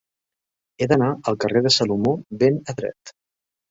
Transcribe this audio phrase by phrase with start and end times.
[0.77, 3.19] He d'anar al carrer de Salomó ben Adret